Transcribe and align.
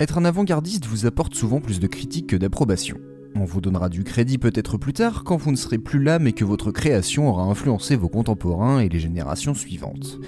Être 0.00 0.18
un 0.18 0.24
avant-gardiste 0.24 0.86
vous 0.86 1.06
apporte 1.06 1.36
souvent 1.36 1.60
plus 1.60 1.78
de 1.78 1.86
critiques 1.86 2.26
que 2.26 2.36
d'approbation. 2.36 2.96
On 3.36 3.44
vous 3.44 3.60
donnera 3.60 3.88
du 3.88 4.02
crédit 4.02 4.38
peut-être 4.38 4.76
plus 4.76 4.92
tard 4.92 5.22
quand 5.22 5.36
vous 5.36 5.52
ne 5.52 5.56
serez 5.56 5.78
plus 5.78 6.02
là 6.02 6.18
mais 6.18 6.32
que 6.32 6.44
votre 6.44 6.72
création 6.72 7.28
aura 7.28 7.44
influencé 7.44 7.94
vos 7.94 8.08
contemporains 8.08 8.80
et 8.80 8.88
les 8.88 8.98
générations 8.98 9.54
suivantes. 9.54 10.18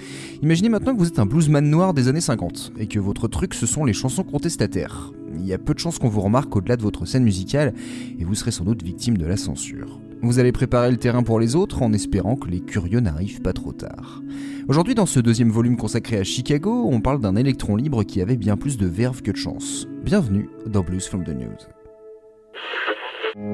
Imaginez 0.41 0.69
maintenant 0.69 0.93
que 0.93 0.99
vous 0.99 1.09
êtes 1.09 1.19
un 1.19 1.25
bluesman 1.25 1.69
noir 1.69 1.93
des 1.93 2.07
années 2.07 2.21
50 2.21 2.71
et 2.79 2.87
que 2.87 2.99
votre 2.99 3.27
truc 3.27 3.53
ce 3.53 3.65
sont 3.65 3.83
les 3.83 3.91
chansons 3.91 4.23
contestataires. 4.23 5.11
Il 5.35 5.45
y 5.45 5.51
a 5.51 5.57
peu 5.57 5.73
de 5.73 5.79
chances 5.79 5.99
qu'on 5.99 6.07
vous 6.07 6.21
remarque 6.21 6.55
au-delà 6.55 6.77
de 6.77 6.81
votre 6.81 7.05
scène 7.05 7.23
musicale 7.23 7.73
et 8.17 8.23
vous 8.23 8.35
serez 8.35 8.51
sans 8.51 8.63
doute 8.63 8.83
victime 8.83 9.17
de 9.17 9.25
la 9.25 9.35
censure. 9.35 9.99
Vous 10.21 10.39
allez 10.39 10.51
préparer 10.51 10.89
le 10.89 10.97
terrain 10.97 11.21
pour 11.21 11.39
les 11.39 11.55
autres 11.55 11.83
en 11.83 11.93
espérant 11.93 12.35
que 12.35 12.49
les 12.49 12.59
curieux 12.59 12.99
n'arrivent 12.99 13.41
pas 13.41 13.53
trop 13.53 13.71
tard. 13.71 14.21
Aujourd'hui, 14.67 14.95
dans 14.95 15.05
ce 15.05 15.19
deuxième 15.19 15.51
volume 15.51 15.77
consacré 15.77 16.17
à 16.17 16.23
Chicago, 16.23 16.89
on 16.91 17.01
parle 17.01 17.21
d'un 17.21 17.35
électron 17.35 17.75
libre 17.75 18.03
qui 18.03 18.21
avait 18.21 18.35
bien 18.35 18.57
plus 18.57 18.77
de 18.77 18.87
verve 18.87 19.21
que 19.21 19.31
de 19.31 19.37
chance. 19.37 19.87
Bienvenue 20.03 20.49
dans 20.65 20.81
Blues 20.81 21.07
from 21.07 21.23
the 21.23 21.29
News. 21.29 21.67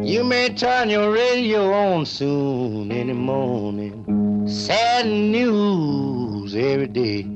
You 0.02 0.23
may 0.23 0.55
turn 0.55 0.90
your 0.90 1.12
radio 1.13 1.73
on 1.73 2.05
soon 2.05 2.90
in 2.91 3.07
the 3.07 3.16
morning. 3.16 4.48
Sad 4.48 5.05
news 5.05 6.55
every 6.55 6.88
day. 6.88 7.27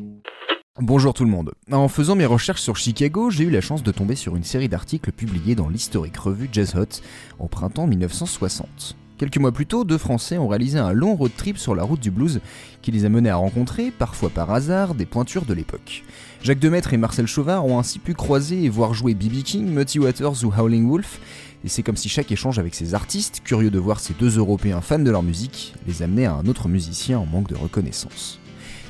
Bonjour 0.79 1.13
tout 1.13 1.25
le 1.25 1.31
monde. 1.31 1.51
En 1.71 1.87
faisant 1.89 2.15
mes 2.15 2.25
recherches 2.25 2.61
sur 2.61 2.77
Chicago, 2.77 3.29
j'ai 3.29 3.43
eu 3.43 3.49
la 3.49 3.61
chance 3.61 3.83
de 3.83 3.91
tomber 3.91 4.15
sur 4.15 4.35
une 4.35 4.43
série 4.43 4.69
d'articles 4.69 5.11
publiés 5.11 5.55
dans 5.55 5.67
l'historique 5.67 6.17
revue 6.17 6.47
Jazz 6.51 6.75
Hot 6.75 7.01
au 7.39 7.47
printemps 7.47 7.87
1960. 7.87 8.95
Quelques 9.17 9.37
mois 9.37 9.51
plus 9.51 9.65
tôt, 9.65 9.83
deux 9.83 9.97
Français 9.97 10.37
ont 10.37 10.47
réalisé 10.47 10.77
un 10.77 10.91
long 10.91 11.15
road 11.15 11.31
trip 11.35 11.57
sur 11.57 11.73
la 11.73 11.81
route 11.81 11.99
du 11.99 12.11
blues 12.11 12.39
qui 12.83 12.91
les 12.91 13.03
a 13.03 13.09
menés 13.09 13.31
à 13.31 13.35
rencontrer, 13.35 13.89
parfois 13.89 14.29
par 14.29 14.51
hasard, 14.51 14.93
des 14.93 15.07
pointures 15.07 15.45
de 15.45 15.55
l'époque. 15.55 16.03
Jacques 16.43 16.59
Demaître 16.59 16.93
et 16.93 16.97
Marcel 16.97 17.25
Chauvin 17.25 17.59
ont 17.59 17.79
ainsi 17.79 17.97
pu 17.97 18.13
croiser 18.13 18.63
et 18.63 18.69
voir 18.69 18.93
jouer 18.93 19.15
B.B. 19.15 19.41
King, 19.43 19.65
Muddy 19.73 19.97
Waters 19.97 20.43
ou 20.43 20.53
Howling 20.55 20.87
Wolf, 20.87 21.19
et 21.65 21.67
c'est 21.67 21.81
comme 21.81 21.97
si 21.97 22.09
chaque 22.09 22.31
échange 22.31 22.59
avec 22.59 22.75
ces 22.75 22.93
artistes, 22.93 23.41
curieux 23.43 23.71
de 23.71 23.79
voir 23.79 23.99
ces 23.99 24.13
deux 24.13 24.37
Européens 24.37 24.81
fans 24.81 24.99
de 24.99 25.09
leur 25.09 25.23
musique, 25.23 25.73
les 25.87 26.03
amenait 26.03 26.25
à 26.25 26.33
un 26.33 26.45
autre 26.45 26.67
musicien 26.67 27.17
en 27.17 27.25
manque 27.25 27.49
de 27.49 27.55
reconnaissance. 27.55 28.39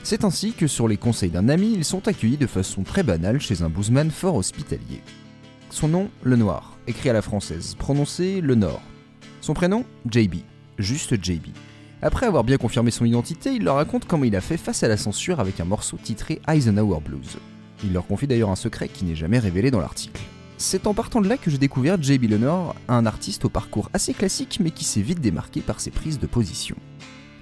C'est 0.03 0.25
ainsi 0.25 0.51
que 0.51 0.67
sur 0.67 0.89
les 0.89 0.97
conseils 0.97 1.29
d'un 1.29 1.47
ami, 1.47 1.73
ils 1.73 1.85
sont 1.85 2.05
accueillis 2.05 2.37
de 2.37 2.47
façon 2.47 2.83
très 2.83 3.03
banale 3.03 3.39
chez 3.39 3.61
un 3.61 3.69
bluesman 3.69 4.11
fort 4.11 4.35
hospitalier. 4.35 5.01
Son 5.69 5.87
nom, 5.87 6.09
Le 6.23 6.35
Noir, 6.35 6.77
écrit 6.85 7.09
à 7.09 7.13
la 7.13 7.21
française, 7.21 7.75
prononcé 7.79 8.41
Le 8.41 8.55
Nord. 8.55 8.81
Son 9.47 9.53
prénom, 9.53 9.85
JB, 10.11 10.39
juste 10.77 11.23
JB. 11.23 11.53
Après 12.01 12.25
avoir 12.25 12.43
bien 12.43 12.57
confirmé 12.57 12.91
son 12.91 13.05
identité, 13.05 13.53
il 13.53 13.63
leur 13.63 13.75
raconte 13.75 14.03
comment 14.03 14.25
il 14.25 14.35
a 14.35 14.41
fait 14.41 14.57
face 14.57 14.83
à 14.83 14.89
la 14.89 14.97
censure 14.97 15.39
avec 15.39 15.61
un 15.61 15.63
morceau 15.63 15.95
titré 15.95 16.41
Eisenhower 16.49 16.99
Blues. 16.99 17.37
Il 17.81 17.93
leur 17.93 18.05
confie 18.05 18.27
d'ailleurs 18.27 18.49
un 18.49 18.57
secret 18.57 18.89
qui 18.89 19.05
n'est 19.05 19.15
jamais 19.15 19.39
révélé 19.39 19.71
dans 19.71 19.79
l'article. 19.79 20.21
C'est 20.57 20.85
en 20.85 20.93
partant 20.93 21.21
de 21.21 21.29
là 21.29 21.37
que 21.37 21.49
j'ai 21.49 21.57
découvert 21.57 21.95
J.B. 21.97 22.29
Lenore, 22.29 22.75
un 22.89 23.05
artiste 23.05 23.45
au 23.45 23.49
parcours 23.49 23.89
assez 23.93 24.13
classique 24.13 24.59
mais 24.61 24.71
qui 24.71 24.83
s'est 24.83 24.99
vite 24.99 25.21
démarqué 25.21 25.61
par 25.61 25.79
ses 25.79 25.91
prises 25.91 26.19
de 26.19 26.27
position. 26.27 26.75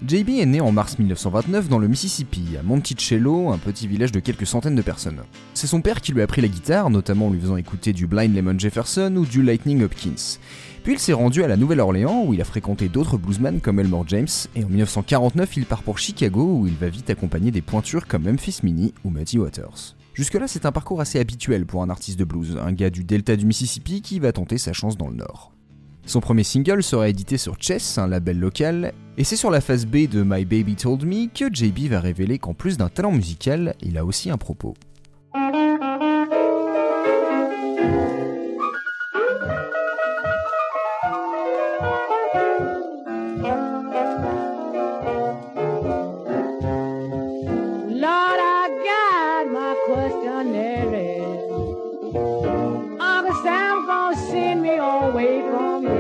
JB 0.06 0.30
est 0.38 0.45
né 0.45 0.61
en 0.61 0.72
mars 0.72 1.00
1929 1.00 1.70
dans 1.70 1.80
le 1.80 1.88
Mississippi, 1.88 2.58
à 2.59 2.61
Monticello, 2.61 3.50
un 3.50 3.58
petit 3.58 3.88
village 3.88 4.11
de 4.11 4.20
quelques 4.20 4.45
centaines 4.45 4.76
de 4.76 4.81
personnes. 4.83 5.22
C'est 5.56 5.66
son 5.66 5.81
père 5.81 6.02
qui 6.02 6.11
lui 6.11 6.22
a 6.22 6.26
appris 6.26 6.42
la 6.42 6.50
guitare, 6.50 6.92
notamment 6.92 7.28
en 7.28 7.31
lui 7.31 7.39
faisant 7.39 7.58
écouter 7.58 7.94
du 7.94 8.06
Blind 8.06 8.36
Lemon 8.36 8.59
Jefferson 8.59 9.16
ou 9.17 9.26
du 9.26 9.42
Lightning 9.42 9.81
Hopkins. 9.83 10.38
Puis 10.86 10.94
il 10.94 11.00
s'est 11.00 11.14
rendu 11.14 11.44
à 11.44 11.47
la 11.47 11.58
Nouvelle-Orléans 11.58 12.25
où 12.28 12.36
il 12.36 12.41
a 12.41 12.45
fréquenté 12.45 12.89
d'autres 12.89 13.17
bluesmen 13.17 13.59
comme 13.59 13.80
Elmore 13.80 14.08
James, 14.08 14.28
et 14.55 14.64
en 14.64 14.69
1949 14.69 15.58
il 15.58 15.66
part 15.66 15.81
pour 15.81 15.97
Chicago 15.97 16.59
où 16.59 16.67
il 16.67 16.75
va 16.75 16.89
vite 16.89 17.09
accompagner 17.09 17.50
des 17.50 17.64
pointures 17.64 18.05
comme 18.05 18.25
Memphis 18.25 18.59
Mini 18.61 18.94
ou 19.03 19.09
Muddy 19.09 19.39
Waters. 19.39 19.95
Jusque-là, 20.14 20.47
c'est 20.47 20.67
un 20.67 20.72
parcours 20.72 21.02
assez 21.02 21.19
habituel 21.19 21.66
pour 21.66 21.81
un 21.81 21.89
artiste 21.89 22.19
de 22.19 22.23
blues, 22.23 22.59
un 22.64 22.72
gars 22.72 22.92
du 22.92 23.03
delta 23.03 23.36
du 23.36 23.47
Mississippi 23.47 24.03
qui 24.03 24.19
va 24.19 24.31
tenter 24.31 24.59
sa 24.59 24.73
chance 24.73 24.95
dans 24.95 25.08
le 25.08 25.16
Nord. 25.16 25.53
Son 26.05 26.19
premier 26.19 26.44
single 26.44 26.83
sera 26.83 27.09
édité 27.09 27.39
sur 27.39 27.59
Chess, 27.59 27.97
un 27.97 28.05
label 28.05 28.39
local, 28.39 28.94
et 29.17 29.23
c'est 29.23 29.38
sur 29.38 29.49
la 29.49 29.61
phase 29.61 29.87
B 29.87 30.08
de 30.08 30.21
My 30.21 30.45
Baby 30.45 30.76
Told 30.76 31.04
Me 31.04 31.26
que 31.33 31.52
JB 31.52 31.89
va 31.89 31.99
révéler 31.99 32.37
qu'en 32.37 32.54
plus 32.54 32.77
d'un 32.77 32.89
talent 32.89 33.11
musical, 33.11 33.73
il 33.81 33.98
a 33.98 34.05
aussi 34.05 34.30
un 34.30 34.37
propos. 34.37 34.76
away 55.15 55.39
from 55.49 55.83
you. 55.83 55.95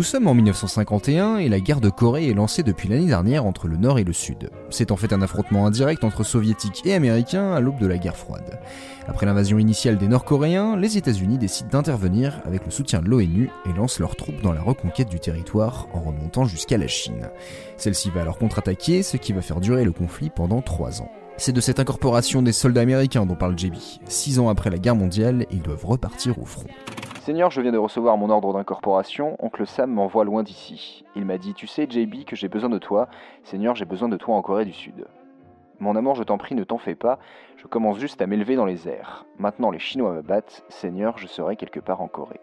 Nous 0.00 0.04
sommes 0.04 0.28
en 0.28 0.34
1951 0.34 1.36
et 1.36 1.50
la 1.50 1.60
guerre 1.60 1.82
de 1.82 1.90
Corée 1.90 2.30
est 2.30 2.32
lancée 2.32 2.62
depuis 2.62 2.88
l'année 2.88 3.08
dernière 3.08 3.44
entre 3.44 3.68
le 3.68 3.76
Nord 3.76 3.98
et 3.98 4.04
le 4.04 4.14
Sud. 4.14 4.48
C'est 4.70 4.92
en 4.92 4.96
fait 4.96 5.12
un 5.12 5.20
affrontement 5.20 5.66
indirect 5.66 6.04
entre 6.04 6.24
soviétiques 6.24 6.80
et 6.86 6.94
américains 6.94 7.52
à 7.52 7.60
l'aube 7.60 7.78
de 7.78 7.86
la 7.86 7.98
guerre 7.98 8.16
froide. 8.16 8.60
Après 9.06 9.26
l'invasion 9.26 9.58
initiale 9.58 9.98
des 9.98 10.08
Nord-Coréens, 10.08 10.74
les 10.78 10.96
États-Unis 10.96 11.36
décident 11.36 11.68
d'intervenir 11.68 12.40
avec 12.46 12.64
le 12.64 12.70
soutien 12.70 13.02
de 13.02 13.10
l'ONU 13.10 13.50
et 13.66 13.76
lancent 13.76 13.98
leurs 13.98 14.16
troupes 14.16 14.40
dans 14.40 14.54
la 14.54 14.62
reconquête 14.62 15.10
du 15.10 15.20
territoire 15.20 15.86
en 15.92 16.00
remontant 16.00 16.46
jusqu'à 16.46 16.78
la 16.78 16.88
Chine. 16.88 17.28
Celle-ci 17.76 18.08
va 18.08 18.22
alors 18.22 18.38
contre-attaquer, 18.38 19.02
ce 19.02 19.18
qui 19.18 19.34
va 19.34 19.42
faire 19.42 19.60
durer 19.60 19.84
le 19.84 19.92
conflit 19.92 20.30
pendant 20.30 20.62
trois 20.62 21.02
ans. 21.02 21.12
C'est 21.36 21.52
de 21.52 21.60
cette 21.60 21.78
incorporation 21.78 22.40
des 22.40 22.52
soldats 22.52 22.80
américains 22.80 23.26
dont 23.26 23.34
parle 23.34 23.58
JB. 23.58 23.74
Six 24.06 24.38
ans 24.38 24.48
après 24.48 24.70
la 24.70 24.78
guerre 24.78 24.96
mondiale, 24.96 25.44
ils 25.50 25.60
doivent 25.60 25.84
repartir 25.84 26.38
au 26.38 26.46
front. 26.46 26.68
Seigneur, 27.20 27.50
je 27.50 27.60
viens 27.60 27.70
de 27.70 27.76
recevoir 27.76 28.16
mon 28.16 28.30
ordre 28.30 28.54
d'incorporation. 28.54 29.36
Oncle 29.40 29.66
Sam 29.66 29.92
m'envoie 29.92 30.24
loin 30.24 30.42
d'ici. 30.42 31.04
Il 31.14 31.26
m'a 31.26 31.36
dit 31.36 31.52
Tu 31.52 31.66
sais, 31.66 31.86
JB, 31.86 32.24
que 32.24 32.34
j'ai 32.34 32.48
besoin 32.48 32.70
de 32.70 32.78
toi. 32.78 33.08
Seigneur, 33.44 33.76
j'ai 33.76 33.84
besoin 33.84 34.08
de 34.08 34.16
toi 34.16 34.36
en 34.36 34.40
Corée 34.40 34.64
du 34.64 34.72
Sud. 34.72 35.06
Mon 35.80 35.96
amour, 35.96 36.14
je 36.14 36.22
t'en 36.22 36.38
prie, 36.38 36.54
ne 36.54 36.64
t'en 36.64 36.78
fais 36.78 36.94
pas. 36.94 37.18
Je 37.58 37.66
commence 37.66 37.98
juste 37.98 38.22
à 38.22 38.26
m'élever 38.26 38.56
dans 38.56 38.64
les 38.64 38.88
airs. 38.88 39.26
Maintenant, 39.38 39.70
les 39.70 39.78
Chinois 39.78 40.14
me 40.14 40.22
battent. 40.22 40.64
Seigneur, 40.70 41.18
je 41.18 41.26
serai 41.26 41.56
quelque 41.56 41.78
part 41.78 42.00
en 42.00 42.08
Corée. 42.08 42.40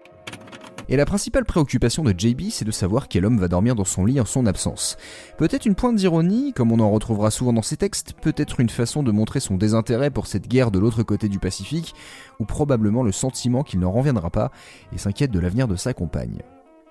Et 0.90 0.96
la 0.96 1.06
principale 1.06 1.44
préoccupation 1.44 2.04
de 2.04 2.14
JB, 2.18 2.50
c'est 2.50 2.64
de 2.64 2.72
savoir 2.72 3.10
quel 3.10 3.26
homme 3.26 3.40
va 3.40 3.50
dormir 3.50 3.76
dans 3.76 3.84
son 3.84 4.06
lit 4.06 4.22
en 4.22 4.26
son 4.26 4.46
absence. 4.46 4.96
Peut-être 5.38 5.66
une 5.66 5.76
pointe 5.76 5.96
d'ironie, 5.96 6.54
comme 6.54 6.72
on 6.72 6.80
en 6.80 6.90
retrouvera 6.90 7.30
souvent 7.30 7.52
dans 7.52 7.62
ses 7.62 7.76
textes, 7.76 8.14
peut-être 8.22 8.62
une 8.62 8.70
façon 8.70 9.04
de 9.04 9.12
montrer 9.12 9.42
son 9.42 9.58
désintérêt 9.58 10.12
pour 10.12 10.28
cette 10.28 10.48
guerre 10.48 10.72
de 10.72 10.80
l'autre 10.80 11.04
côté 11.04 11.28
du 11.28 11.40
Pacifique, 11.40 11.94
ou 12.40 12.46
probablement 12.46 13.04
le 13.04 13.12
sentiment 13.12 13.64
qu'il 13.64 13.82
n'en 13.82 13.92
reviendra 13.92 14.30
pas 14.30 14.52
et 14.94 14.98
s'inquiète 14.98 15.32
de 15.32 15.40
l'avenir 15.40 15.68
de 15.68 15.76
sa 15.76 15.94
compagne. 15.94 16.42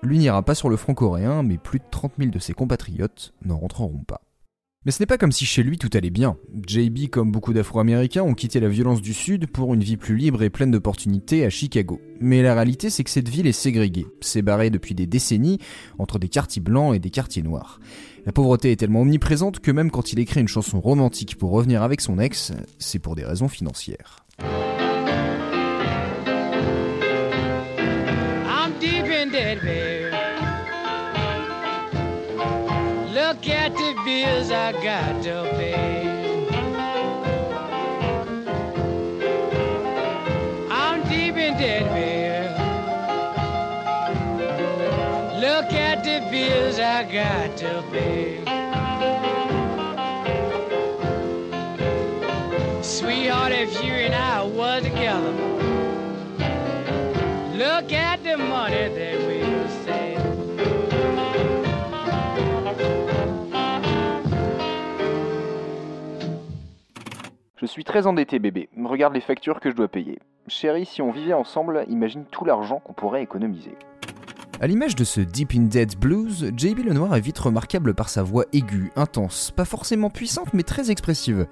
Lui 0.03 0.19
n'ira 0.19 0.43
pas 0.43 0.53
sur 0.53 0.69
le 0.69 0.77
front 0.77 0.93
coréen, 0.93 1.41
mais 1.41 1.57
plus 1.57 1.79
de 1.79 1.85
30 1.89 2.13
000 2.19 2.29
de 2.29 2.37
ses 2.37 2.53
compatriotes 2.53 3.33
n'en 3.43 3.57
rentreront 3.57 4.03
pas. 4.05 4.21
Mais 4.85 4.91
ce 4.91 5.01
n'est 5.01 5.07
pas 5.07 5.17
comme 5.17 5.31
si 5.31 5.45
chez 5.45 5.63
lui 5.63 5.77
tout 5.77 5.89
allait 5.93 6.09
bien. 6.09 6.37
JB, 6.65 7.09
comme 7.09 7.31
beaucoup 7.31 7.53
d'Afro-Américains, 7.53 8.23
ont 8.23 8.33
quitté 8.33 8.59
la 8.59 8.69
violence 8.69 9.01
du 9.01 9.13
Sud 9.13 9.47
pour 9.47 9.73
une 9.73 9.83
vie 9.83 9.97
plus 9.97 10.15
libre 10.15 10.43
et 10.43 10.49
pleine 10.49 10.71
d'opportunités 10.71 11.45
à 11.45 11.49
Chicago. 11.49 11.99
Mais 12.21 12.41
la 12.41 12.53
réalité, 12.53 12.89
c'est 12.89 13.03
que 13.03 13.09
cette 13.09 13.27
ville 13.27 13.47
est 13.47 13.51
ségrégée, 13.51 14.05
séparée 14.21 14.69
depuis 14.69 14.95
des 14.95 15.07
décennies 15.07 15.59
entre 15.97 16.19
des 16.19 16.29
quartiers 16.29 16.61
blancs 16.61 16.95
et 16.95 16.99
des 16.99 17.09
quartiers 17.09 17.43
noirs. 17.43 17.79
La 18.25 18.31
pauvreté 18.31 18.71
est 18.71 18.77
tellement 18.77 19.01
omniprésente 19.01 19.59
que 19.59 19.71
même 19.71 19.91
quand 19.91 20.13
il 20.13 20.19
écrit 20.19 20.41
une 20.41 20.47
chanson 20.47 20.79
romantique 20.79 21.37
pour 21.37 21.51
revenir 21.51 21.81
avec 21.81 22.01
son 22.01 22.19
ex, 22.19 22.53
c'est 22.77 22.99
pour 22.99 23.15
des 23.15 23.25
raisons 23.25 23.47
financières. 23.47 24.25
At 33.67 33.75
the 33.75 33.93
bills 34.05 34.49
I 34.49 34.71
got 34.81 35.21
to 35.23 35.43
pay. 35.57 36.07
I'm 40.71 41.03
deep 41.09 41.35
in 41.35 41.57
debt, 41.57 41.83
baby. 41.91 42.47
Look 45.45 45.73
at 45.73 46.01
the 46.05 46.25
bills 46.31 46.79
I 46.79 47.03
got 47.11 47.57
to 47.57 47.83
pay. 47.91 48.37
Sweetheart, 52.81 53.51
if 53.51 53.83
you 53.83 53.91
and 53.91 54.15
I 54.15 54.45
were 54.45 54.79
together. 54.79 55.33
Look 57.57 57.91
at 57.91 58.23
the 58.23 58.37
money 58.37 58.87
that 58.87 59.19
we 59.27 59.39
will 59.39 59.69
save. 59.83 60.36
Je 67.59 67.65
suis 67.65 67.83
très 67.83 68.05
endetté, 68.05 68.37
bébé. 68.37 68.69
Regarde 68.85 69.15
les 69.15 69.21
factures 69.21 69.59
que 69.59 69.71
je 69.71 69.75
dois 69.75 69.87
payer. 69.87 70.19
Chérie, 70.47 70.85
si 70.85 71.01
on 71.01 71.11
vivait 71.11 71.33
ensemble, 71.33 71.85
imagine 71.89 72.23
tout 72.31 72.45
l'argent 72.45 72.79
qu'on 72.79 72.93
pourrait 72.93 73.23
économiser. 73.23 73.71
À 74.61 74.67
l'image 74.67 74.95
de 74.95 75.03
ce 75.03 75.21
Deep 75.21 75.53
in 75.55 75.63
Dead 75.63 75.97
Blues, 75.97 76.51
JB 76.55 76.85
Lenoir 76.85 77.15
est 77.15 77.21
vite 77.21 77.39
remarquable 77.39 77.95
par 77.95 78.09
sa 78.09 78.21
voix 78.21 78.45
aiguë, 78.53 78.91
intense, 78.95 79.49
pas 79.49 79.65
forcément 79.65 80.11
puissante 80.11 80.53
mais 80.53 80.61
très 80.61 80.91
expressive. 80.91 81.47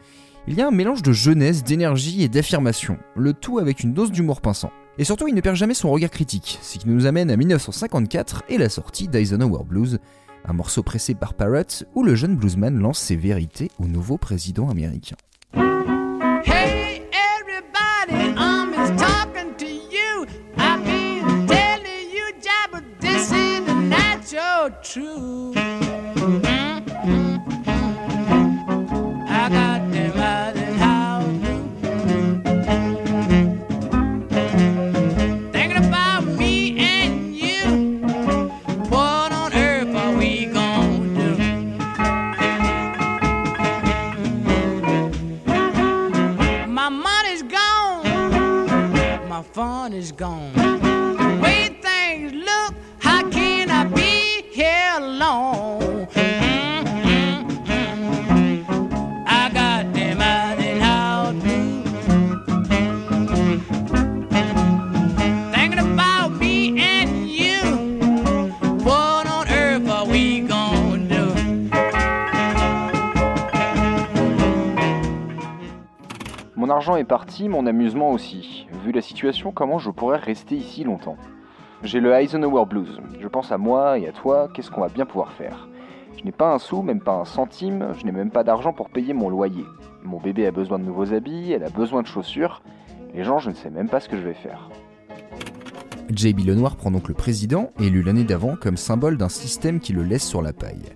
Il 0.48 0.54
y 0.54 0.62
a 0.62 0.68
un 0.68 0.72
mélange 0.72 1.02
de 1.02 1.12
jeunesse, 1.12 1.64
d'énergie 1.64 2.22
et 2.22 2.30
d'affirmation, 2.30 3.00
le 3.16 3.34
tout 3.34 3.58
avec 3.58 3.80
une 3.80 3.94
dose 3.94 4.12
d'humour 4.12 4.42
pinçant. 4.42 4.72
Et 5.00 5.06
surtout, 5.06 5.28
il 5.28 5.34
ne 5.34 5.42
perd 5.42 5.56
jamais 5.56 5.74
son 5.74 5.90
regard 5.90 6.12
critique, 6.12 6.60
ce 6.62 6.78
qui 6.78 6.88
nous 6.88 7.08
amène 7.08 7.32
à 7.32 7.36
1954 7.36 8.44
et 8.50 8.60
la 8.60 8.70
sortie 8.70 9.08
d'Eisenhower 9.08 9.64
Blues, 9.66 9.98
un 10.46 10.54
morceau 10.54 10.84
pressé 10.84 11.16
par 11.16 11.34
Parrott 11.34 11.86
où 11.96 12.04
le 12.04 12.14
jeune 12.14 12.36
bluesman 12.36 12.80
lance 12.80 13.00
ses 13.00 13.16
vérités 13.16 13.72
au 13.80 13.88
nouveau 13.88 14.20
président 14.20 14.70
américain. 14.70 15.16
Est 76.94 77.04
parti, 77.04 77.50
mon 77.50 77.66
amusement 77.66 78.12
aussi. 78.12 78.68
Vu 78.84 78.92
la 78.92 79.02
situation, 79.02 79.52
comment 79.52 79.80
je 79.80 79.90
pourrais 79.90 80.20
rester 80.20 80.56
ici 80.56 80.84
longtemps? 80.84 81.18
J'ai 81.82 82.00
le 82.00 82.14
Eisenhower 82.14 82.66
Blues. 82.66 83.02
Je 83.20 83.28
pense 83.28 83.52
à 83.52 83.58
moi 83.58 83.98
et 83.98 84.08
à 84.08 84.12
toi, 84.12 84.50
qu'est-ce 84.54 84.70
qu'on 84.70 84.82
va 84.82 84.90
bien 84.90 85.06
pouvoir 85.06 85.32
faire? 85.32 85.68
Je 86.18 86.24
n'ai 86.24 86.32
pas 86.32 86.54
un 86.54 86.60
sou, 86.60 86.84
même 86.84 87.02
pas 87.02 87.16
un 87.16 87.26
centime, 87.26 87.88
je 87.98 88.06
n'ai 88.06 88.12
même 88.12 88.30
pas 88.30 88.44
d'argent 88.44 88.72
pour 88.72 88.90
payer 88.92 89.14
mon 89.14 89.30
loyer. 89.30 89.66
Mon 90.04 90.20
bébé 90.20 90.46
a 90.46 90.52
besoin 90.52 90.78
de 90.78 90.84
nouveaux 90.84 91.14
habits, 91.14 91.52
elle 91.52 91.64
a 91.64 91.70
besoin 91.70 92.04
de 92.04 92.08
chaussures. 92.08 92.62
Les 93.16 93.24
gens, 93.24 93.40
je 93.40 93.50
ne 93.50 93.56
sais 93.56 93.72
même 93.72 93.90
pas 93.90 94.00
ce 94.00 94.08
que 94.08 94.18
je 94.18 94.24
vais 94.24 94.36
faire. 94.36 94.70
J.B. 96.14 96.42
Lenoir 96.46 96.76
prend 96.76 96.92
donc 96.92 97.08
le 97.08 97.16
président, 97.16 97.72
élu 97.80 98.04
l'année 98.04 98.24
d'avant, 98.26 98.56
comme 98.56 98.78
symbole 98.78 99.18
d'un 99.18 99.30
système 99.30 99.80
qui 99.80 99.92
le 99.92 100.04
laisse 100.04 100.28
sur 100.28 100.44
la 100.44 100.54
paille. 100.54 100.94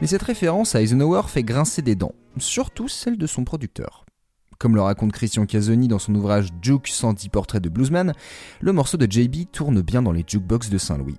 Mais 0.00 0.06
cette 0.06 0.22
référence 0.22 0.76
à 0.76 0.80
Eisenhower 0.80 1.22
fait 1.26 1.42
grincer 1.42 1.82
des 1.82 1.96
dents, 1.96 2.14
surtout 2.38 2.86
celle 2.86 3.18
de 3.18 3.26
son 3.26 3.42
producteur. 3.42 4.03
Comme 4.64 4.76
le 4.76 4.80
raconte 4.80 5.12
Christian 5.12 5.44
Casoni 5.44 5.88
dans 5.88 5.98
son 5.98 6.14
ouvrage 6.14 6.48
Juke 6.62 6.88
110 6.88 7.28
portraits 7.28 7.62
de 7.62 7.68
bluesman, 7.68 8.14
le 8.62 8.72
morceau 8.72 8.96
de 8.96 9.04
JB 9.04 9.50
tourne 9.52 9.82
bien 9.82 10.00
dans 10.00 10.10
les 10.10 10.24
jukebox 10.26 10.70
de 10.70 10.78
Saint-Louis. 10.78 11.18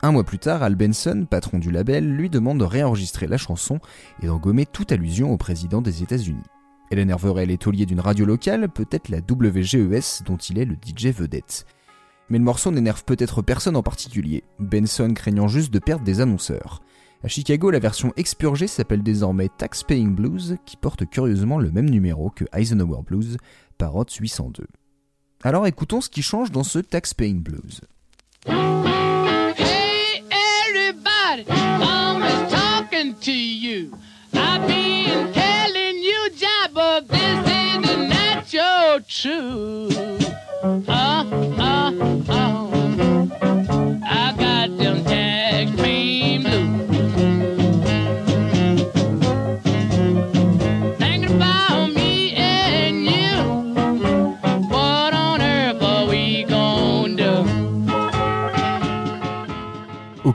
Un 0.00 0.10
mois 0.10 0.24
plus 0.24 0.38
tard, 0.38 0.62
Al 0.62 0.74
Benson, 0.74 1.26
patron 1.28 1.58
du 1.58 1.70
label, 1.70 2.10
lui 2.10 2.30
demande 2.30 2.60
de 2.60 2.64
réenregistrer 2.64 3.26
la 3.26 3.36
chanson 3.36 3.78
et 4.22 4.26
d'engommer 4.26 4.64
toute 4.64 4.90
allusion 4.90 5.30
au 5.30 5.36
président 5.36 5.82
des 5.82 6.02
États-Unis. 6.02 6.46
Hélène 6.90 7.10
Herverel 7.10 7.50
est 7.50 7.60
taulier 7.60 7.84
d'une 7.84 8.00
radio 8.00 8.24
locale, 8.24 8.70
peut-être 8.70 9.10
la 9.10 9.18
WGES 9.18 10.22
dont 10.24 10.38
il 10.38 10.58
est 10.58 10.64
le 10.64 10.76
DJ 10.76 11.08
vedette. 11.08 11.66
Mais 12.30 12.38
le 12.38 12.44
morceau 12.44 12.70
n'énerve 12.70 13.04
peut-être 13.04 13.42
personne 13.42 13.76
en 13.76 13.82
particulier, 13.82 14.44
Benson 14.60 15.12
craignant 15.14 15.46
juste 15.46 15.74
de 15.74 15.78
perdre 15.78 16.06
des 16.06 16.22
annonceurs. 16.22 16.80
À 17.24 17.26
Chicago, 17.26 17.70
la 17.70 17.80
version 17.80 18.12
expurgée 18.16 18.68
s'appelle 18.68 19.02
désormais 19.02 19.48
Tax 19.58 19.82
Paying 19.82 20.14
Blues, 20.14 20.56
qui 20.64 20.76
porte 20.76 21.04
curieusement 21.04 21.58
le 21.58 21.72
même 21.72 21.90
numéro 21.90 22.30
que 22.30 22.44
Eisenhower 22.52 23.02
Blues, 23.04 23.38
par 23.76 23.94
802. 23.96 24.66
Alors 25.42 25.66
écoutons 25.66 26.00
ce 26.00 26.08
qui 26.08 26.22
change 26.22 26.52
dans 26.52 26.62
ce 26.62 26.78
Tax 26.78 27.14
Paying 27.14 27.42
Blues. 27.42 27.80
Hey 28.46 30.22
everybody, 30.30 31.44
talking 32.48 33.14
to 33.14 33.32
you. 33.32 33.90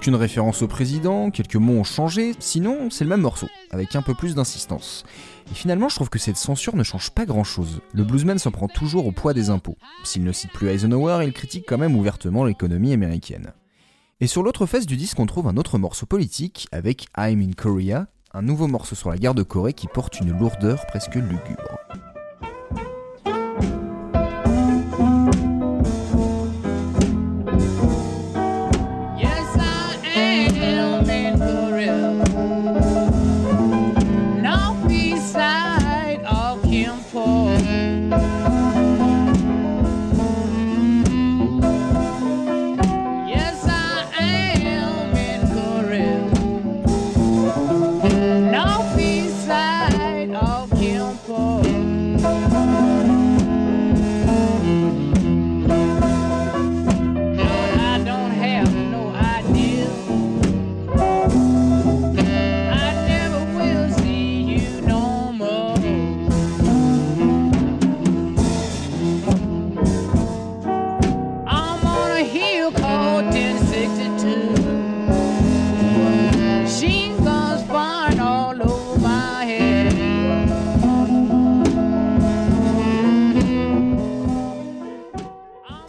Aucune 0.04 0.16
référence 0.16 0.62
au 0.62 0.68
président, 0.68 1.32
quelques 1.32 1.56
mots 1.56 1.80
ont 1.80 1.86
changé, 1.86 2.34
sinon 2.40 2.90
c'est 2.90 3.06
le 3.06 3.10
même 3.10 3.22
morceau, 3.22 3.48
avec 3.72 3.96
un 3.96 4.02
peu 4.02 4.14
plus 4.14 4.36
d'insistance. 4.36 5.06
Et 5.50 5.56
finalement, 5.56 5.88
je 5.88 5.96
trouve 5.96 6.10
que 6.10 6.20
cette 6.20 6.36
censure 6.36 6.76
ne 6.76 6.84
change 6.84 7.12
pas 7.12 7.26
grand 7.26 7.46
chose. 7.46 7.80
Le 7.94 8.04
bluesman 8.04 8.38
s'en 8.38 8.52
prend 8.52 8.68
toujours 8.68 9.08
au 9.08 9.14
poids 9.14 9.34
des 9.34 9.50
impôts. 9.50 9.78
S'il 10.04 10.26
ne 10.26 10.34
cite 10.34 10.52
plus 10.52 10.68
Eisenhower, 10.68 11.26
il 11.26 11.32
critique 11.32 11.64
quand 11.66 11.78
même 11.78 11.96
ouvertement 11.96 12.44
l'économie 12.44 12.92
américaine. 12.92 13.54
Et 14.20 14.28
sur 14.28 14.44
l'autre 14.44 14.66
face 14.66 14.88
du 14.88 14.98
disque, 14.98 15.22
on 15.22 15.26
trouve 15.26 15.48
un 15.48 15.56
autre 15.56 15.78
morceau 15.78 16.06
politique 16.06 16.68
avec 16.74 17.08
I'm 17.18 17.42
in 17.42 17.54
Korea, 17.56 18.08
un 18.34 18.42
nouveau 18.42 18.68
morceau 18.68 18.96
sur 18.96 19.10
la 19.10 19.18
guerre 19.18 19.36
de 19.36 19.44
Corée 19.44 19.72
qui 19.72 19.88
porte 19.88 20.20
une 20.20 20.38
lourdeur 20.38 20.86
presque 20.86 21.16
lugubre. 21.16 21.80
down 30.84 31.10
and 31.10 31.38
forever. 31.40 32.33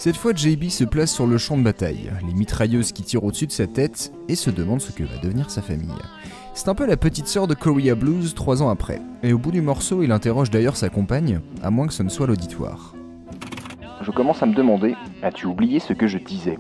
Cette 0.04 0.18
fois, 0.18 0.34
JB 0.34 0.64
se 0.64 0.84
place 0.84 1.10
sur 1.10 1.26
le 1.26 1.38
champ 1.38 1.56
de 1.56 1.62
bataille, 1.62 2.12
les 2.26 2.34
mitrailleuses 2.34 2.92
qui 2.92 3.02
tirent 3.04 3.24
au-dessus 3.24 3.46
de 3.46 3.52
sa 3.52 3.66
tête 3.66 4.12
et 4.28 4.34
se 4.34 4.50
demande 4.50 4.82
ce 4.82 4.92
que 4.92 5.02
va 5.02 5.16
devenir 5.16 5.48
sa 5.48 5.62
famille. 5.62 5.88
C'est 6.52 6.68
un 6.68 6.74
peu 6.74 6.84
la 6.84 6.98
petite 6.98 7.26
sœur 7.26 7.46
de 7.46 7.54
Korea 7.54 7.94
Blues 7.94 8.34
trois 8.34 8.62
ans 8.62 8.68
après, 8.68 9.00
et 9.22 9.32
au 9.32 9.38
bout 9.38 9.50
du 9.50 9.62
morceau, 9.62 10.02
il 10.02 10.12
interroge 10.12 10.50
d'ailleurs 10.50 10.76
sa 10.76 10.90
compagne, 10.90 11.40
à 11.62 11.70
moins 11.70 11.86
que 11.86 11.94
ce 11.94 12.02
ne 12.02 12.10
soit 12.10 12.26
l'auditoire. 12.26 12.94
je 14.02 14.10
commence 14.10 14.42
à 14.42 14.46
me 14.46 14.54
demander, 14.54 14.94
as-tu 15.22 15.46
oublié 15.46 15.80
ce 15.80 15.94
que 15.94 16.06
je 16.06 16.18
disais? 16.18 16.58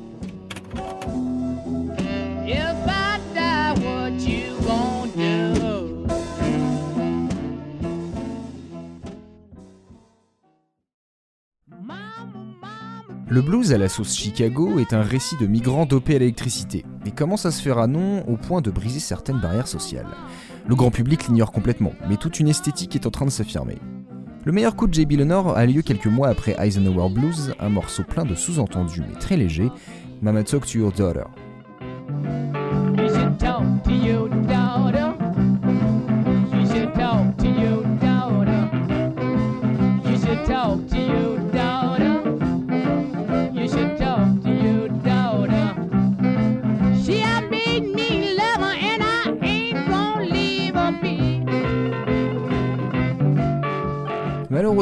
Le 13.34 13.42
blues 13.42 13.72
à 13.72 13.78
la 13.78 13.88
sauce 13.88 14.14
Chicago 14.14 14.78
est 14.78 14.92
un 14.92 15.02
récit 15.02 15.36
de 15.36 15.48
migrants 15.48 15.86
dopés 15.86 16.14
à 16.14 16.18
l'électricité, 16.20 16.84
et 17.04 17.10
commence 17.10 17.46
à 17.46 17.50
se 17.50 17.60
faire 17.60 17.78
à 17.78 17.88
nom 17.88 18.22
au 18.28 18.36
point 18.36 18.60
de 18.60 18.70
briser 18.70 19.00
certaines 19.00 19.40
barrières 19.40 19.66
sociales? 19.66 20.06
Le 20.68 20.76
grand 20.76 20.92
public 20.92 21.26
l'ignore 21.26 21.50
complètement, 21.50 21.94
mais 22.08 22.16
toute 22.16 22.38
une 22.38 22.46
esthétique 22.46 22.94
est 22.94 23.06
en 23.06 23.10
train 23.10 23.24
de 23.24 23.32
s'affirmer. 23.32 23.78
Le 24.44 24.52
meilleur 24.52 24.76
coup 24.76 24.86
de 24.86 24.94
J.B. 24.94 25.14
Lenore 25.14 25.56
a 25.56 25.66
lieu 25.66 25.82
quelques 25.82 26.06
mois 26.06 26.28
après 26.28 26.54
Eisenhower 26.60 27.10
Blues, 27.10 27.54
un 27.58 27.70
morceau 27.70 28.04
plein 28.04 28.24
de 28.24 28.36
sous-entendus 28.36 29.00
mais 29.00 29.18
très 29.18 29.36
léger, 29.36 29.68
Mama 30.22 30.44
Talk 30.44 30.64
to 30.64 30.78
Your 30.78 30.92
Daughter. 30.92 31.24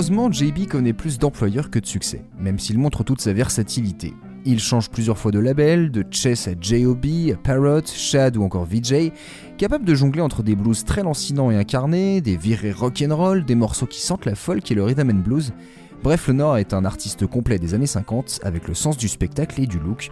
Malheureusement, 0.03 0.33
JB 0.33 0.67
connaît 0.67 0.93
plus 0.93 1.17
d'employeurs 1.17 1.71
que 1.71 1.79
de 1.79 1.87
succès, 1.87 2.25
même 2.37 2.59
s'il 2.59 2.77
montre 2.77 3.05
toute 3.05 3.21
sa 3.21 3.33
versatilité. 3.33 4.15
Il 4.45 4.59
change 4.59 4.91
plusieurs 4.91 5.17
fois 5.17 5.31
de 5.31 5.39
label, 5.39 5.93
de 5.93 6.05
Chess 6.11 6.49
à 6.49 6.55
J.O.B., 6.61 7.31
à 7.33 7.37
Parrot, 7.37 7.87
Shad 7.87 8.37
ou 8.37 8.43
encore 8.43 8.65
VJ, 8.65 9.13
capable 9.59 9.85
de 9.85 9.95
jongler 9.95 10.21
entre 10.21 10.43
des 10.43 10.57
blues 10.57 10.85
très 10.85 11.05
lancinants 11.05 11.53
et 11.53 11.57
incarnés, 11.57 12.21
des 12.21 12.37
virées 12.37 12.73
rock'n'roll, 12.73 13.45
des 13.45 13.55
morceaux 13.55 13.87
qui 13.87 14.01
sentent 14.01 14.25
la 14.25 14.35
folk 14.35 14.69
et 14.73 14.75
le 14.75 14.83
rhythm 14.83 15.09
and 15.09 15.23
blues. 15.23 15.53
Bref, 16.03 16.27
Lenore 16.27 16.57
est 16.57 16.75
un 16.75 16.85
artiste 16.85 17.25
complet 17.29 17.61
des 17.61 17.75
années 17.75 17.87
50 17.87 18.41
avec 18.43 18.67
le 18.67 18.75
sens 18.75 18.97
du 18.97 19.07
spectacle 19.07 19.61
et 19.61 19.69
du 19.69 19.79
look, 19.79 20.11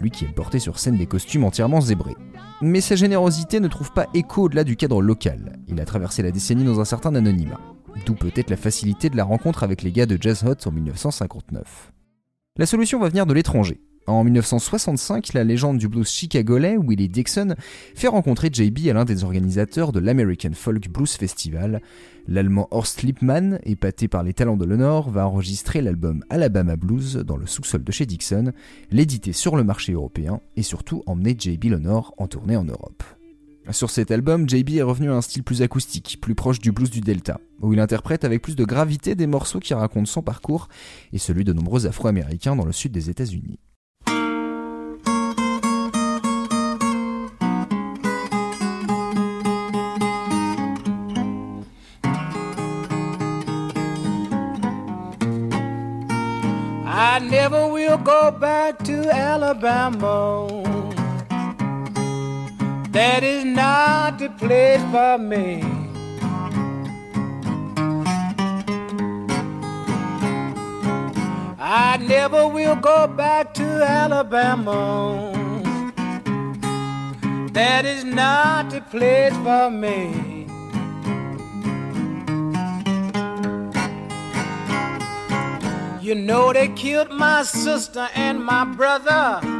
lui 0.00 0.10
qui 0.10 0.24
aime 0.24 0.34
porter 0.34 0.58
sur 0.58 0.80
scène 0.80 0.96
des 0.96 1.06
costumes 1.06 1.44
entièrement 1.44 1.80
zébrés. 1.80 2.16
Mais 2.60 2.80
sa 2.80 2.96
générosité 2.96 3.60
ne 3.60 3.68
trouve 3.68 3.92
pas 3.92 4.08
écho 4.14 4.46
au-delà 4.46 4.64
du 4.64 4.74
cadre 4.74 5.00
local. 5.00 5.60
Il 5.68 5.80
a 5.80 5.84
traversé 5.84 6.24
la 6.24 6.32
décennie 6.32 6.64
dans 6.64 6.80
un 6.80 6.84
certain 6.84 7.14
anonymat 7.14 7.60
d'où 8.06 8.14
peut-être 8.14 8.50
la 8.50 8.56
facilité 8.56 9.10
de 9.10 9.16
la 9.16 9.24
rencontre 9.24 9.62
avec 9.62 9.82
les 9.82 9.92
gars 9.92 10.06
de 10.06 10.18
Jazz 10.20 10.44
Hot 10.44 10.68
en 10.68 10.72
1959. 10.72 11.92
La 12.56 12.66
solution 12.66 12.98
va 12.98 13.08
venir 13.08 13.26
de 13.26 13.34
l'étranger. 13.34 13.80
En 14.08 14.24
1965, 14.24 15.34
la 15.34 15.44
légende 15.44 15.76
du 15.76 15.86
blues 15.86 16.08
chicagolais, 16.08 16.78
Willie 16.78 17.10
Dixon, 17.10 17.54
fait 17.94 18.08
rencontrer 18.08 18.48
JB 18.50 18.88
à 18.88 18.94
l'un 18.94 19.04
des 19.04 19.22
organisateurs 19.22 19.92
de 19.92 20.00
l'American 20.00 20.52
Folk 20.54 20.88
Blues 20.88 21.12
Festival. 21.12 21.82
L'allemand 22.26 22.68
Horst 22.70 23.02
Lippmann, 23.02 23.58
épaté 23.64 24.08
par 24.08 24.22
les 24.22 24.32
talents 24.32 24.56
de 24.56 24.64
Lenore, 24.64 25.10
va 25.10 25.26
enregistrer 25.28 25.82
l'album 25.82 26.24
Alabama 26.30 26.76
Blues 26.76 27.16
dans 27.16 27.36
le 27.36 27.46
sous-sol 27.46 27.84
de 27.84 27.92
chez 27.92 28.06
Dixon, 28.06 28.52
l'éditer 28.90 29.34
sur 29.34 29.56
le 29.56 29.64
marché 29.64 29.92
européen 29.92 30.40
et 30.56 30.62
surtout 30.62 31.02
emmener 31.06 31.36
JB 31.38 31.64
Lenore 31.64 32.14
en 32.16 32.28
tournée 32.28 32.56
en 32.56 32.64
Europe. 32.64 33.02
Sur 33.70 33.90
cet 33.90 34.10
album, 34.10 34.48
JB 34.48 34.70
est 34.76 34.82
revenu 34.82 35.10
à 35.10 35.14
un 35.14 35.20
style 35.20 35.42
plus 35.42 35.60
acoustique, 35.60 36.18
plus 36.22 36.34
proche 36.34 36.58
du 36.58 36.72
blues 36.72 36.90
du 36.90 37.00
Delta, 37.00 37.38
où 37.60 37.74
il 37.74 37.80
interprète 37.80 38.24
avec 38.24 38.40
plus 38.40 38.56
de 38.56 38.64
gravité 38.64 39.14
des 39.14 39.26
morceaux 39.26 39.60
qui 39.60 39.74
racontent 39.74 40.06
son 40.06 40.22
parcours 40.22 40.68
et 41.12 41.18
celui 41.18 41.44
de 41.44 41.52
nombreux 41.52 41.86
Afro-Américains 41.86 42.56
dans 42.56 42.64
le 42.64 42.72
sud 42.72 42.92
des 42.92 43.10
États-Unis. 43.10 43.58
That 62.98 63.22
is 63.22 63.44
not 63.44 64.18
the 64.18 64.28
place 64.28 64.82
for 64.90 65.18
me. 65.18 65.62
I 71.60 71.96
never 71.98 72.48
will 72.48 72.74
go 72.74 73.06
back 73.06 73.54
to 73.54 73.62
Alabama. 73.62 75.30
That 77.52 77.84
is 77.84 78.02
not 78.02 78.70
the 78.70 78.80
place 78.80 79.36
for 79.46 79.70
me. 79.70 80.48
You 86.02 86.16
know 86.16 86.52
they 86.52 86.66
killed 86.70 87.12
my 87.12 87.44
sister 87.44 88.08
and 88.16 88.44
my 88.44 88.64
brother. 88.64 89.57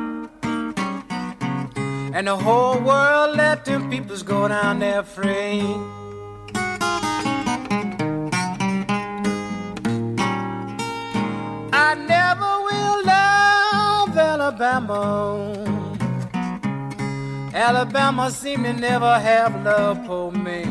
And 2.15 2.27
the 2.27 2.37
whole 2.37 2.81
world 2.81 3.37
let 3.37 3.67
them 3.67 3.91
peoples 3.91 4.23
go 4.23 4.49
down 4.49 4.79
there 4.79 5.03
free. 5.03 5.61
I 11.71 11.95
never 11.95 12.53
will 12.69 13.05
love 13.05 14.17
Alabama. 14.17 15.59
Alabama 17.55 18.31
seem 18.31 18.62
to 18.62 18.73
never 18.73 19.19
have 19.21 19.62
love 19.62 20.07
for 20.07 20.33
me. 20.33 20.65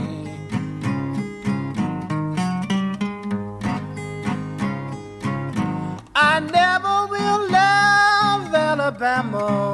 I 6.15 6.39
never 6.39 7.07
will 7.11 7.49
love 7.51 8.55
Alabama. 8.55 9.66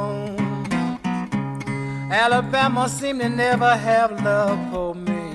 Alabama 2.13 2.88
seem 2.88 3.17
to 3.17 3.27
never 3.27 3.75
have 3.75 4.24
love 4.24 4.60
for 4.72 4.93
me. 4.93 5.34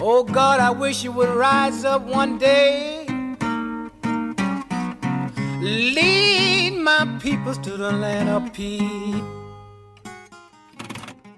Oh 0.00 0.24
God, 0.24 0.58
I 0.58 0.72
wish 0.72 1.04
you 1.04 1.12
would 1.12 1.28
rise 1.28 1.84
up 1.84 2.02
one 2.02 2.36
day. 2.36 3.06
Lead 5.60 6.78
my 6.78 7.06
peoples 7.20 7.58
to 7.58 7.76
the 7.76 7.92
land 7.92 8.28
of 8.28 8.52
peace. 8.52 9.22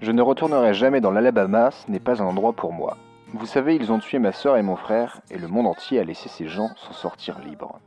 Je 0.00 0.10
ne 0.10 0.22
retournerai 0.22 0.72
jamais 0.72 1.02
dans 1.02 1.10
l'Alabama, 1.10 1.70
ce 1.70 1.90
n'est 1.90 2.00
pas 2.00 2.22
un 2.22 2.24
endroit 2.24 2.54
pour 2.54 2.72
moi. 2.72 2.96
Vous 3.34 3.44
savez, 3.44 3.76
ils 3.76 3.92
ont 3.92 3.98
tué 3.98 4.18
ma 4.18 4.32
soeur 4.32 4.56
et 4.56 4.62
mon 4.62 4.76
frère, 4.76 5.20
et 5.30 5.36
le 5.36 5.48
monde 5.48 5.66
entier 5.66 6.00
a 6.00 6.04
laissé 6.04 6.30
ces 6.30 6.48
gens 6.48 6.70
s'en 6.76 6.94
sortir 6.94 7.38
libres. 7.40 7.78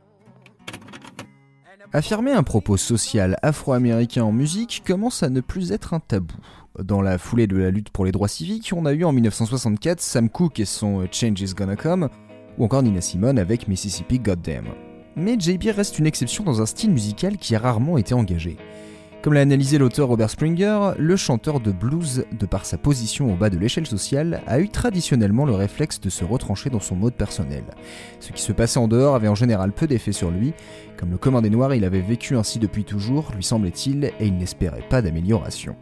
Affirmer 1.94 2.32
un 2.32 2.42
propos 2.42 2.76
social 2.76 3.38
afro-américain 3.40 4.22
en 4.22 4.30
musique 4.30 4.82
commence 4.86 5.22
à 5.22 5.30
ne 5.30 5.40
plus 5.40 5.72
être 5.72 5.94
un 5.94 6.00
tabou. 6.00 6.34
Dans 6.78 7.00
la 7.00 7.16
foulée 7.16 7.46
de 7.46 7.56
la 7.56 7.70
lutte 7.70 7.88
pour 7.88 8.04
les 8.04 8.12
droits 8.12 8.28
civiques, 8.28 8.74
on 8.76 8.84
a 8.84 8.92
eu 8.92 9.04
en 9.04 9.12
1964 9.12 9.98
Sam 9.98 10.28
Cooke 10.28 10.60
et 10.60 10.66
son 10.66 11.06
Change 11.10 11.40
is 11.40 11.54
Gonna 11.54 11.76
Come, 11.76 12.10
ou 12.58 12.64
encore 12.66 12.82
Nina 12.82 13.00
Simone 13.00 13.38
avec 13.38 13.68
Mississippi 13.68 14.18
Goddamn. 14.18 14.66
Mais 15.16 15.40
JB 15.40 15.70
reste 15.74 15.98
une 15.98 16.06
exception 16.06 16.44
dans 16.44 16.60
un 16.60 16.66
style 16.66 16.90
musical 16.90 17.38
qui 17.38 17.54
a 17.54 17.58
rarement 17.58 17.96
été 17.96 18.12
engagé. 18.12 18.58
Comme 19.20 19.34
l'a 19.34 19.40
analysé 19.40 19.78
l'auteur 19.78 20.06
Robert 20.06 20.30
Springer, 20.30 20.92
le 20.96 21.16
chanteur 21.16 21.58
de 21.58 21.72
blues, 21.72 22.24
de 22.30 22.46
par 22.46 22.64
sa 22.64 22.78
position 22.78 23.32
au 23.32 23.36
bas 23.36 23.50
de 23.50 23.58
l'échelle 23.58 23.86
sociale, 23.86 24.42
a 24.46 24.60
eu 24.60 24.68
traditionnellement 24.68 25.44
le 25.44 25.56
réflexe 25.56 26.00
de 26.00 26.08
se 26.08 26.24
retrancher 26.24 26.70
dans 26.70 26.78
son 26.78 26.94
mode 26.94 27.14
personnel. 27.14 27.64
Ce 28.20 28.30
qui 28.30 28.40
se 28.40 28.52
passait 28.52 28.78
en 28.78 28.86
dehors 28.86 29.16
avait 29.16 29.26
en 29.26 29.34
général 29.34 29.72
peu 29.72 29.88
d'effet 29.88 30.12
sur 30.12 30.30
lui. 30.30 30.52
Comme 30.96 31.10
le 31.10 31.18
commun 31.18 31.42
des 31.42 31.50
Noirs, 31.50 31.74
il 31.74 31.84
avait 31.84 32.00
vécu 32.00 32.36
ainsi 32.36 32.60
depuis 32.60 32.84
toujours, 32.84 33.32
lui 33.34 33.42
semblait-il, 33.42 34.04
et 34.04 34.26
il 34.26 34.36
n'espérait 34.36 34.86
pas 34.88 35.02
d'amélioration. 35.02 35.74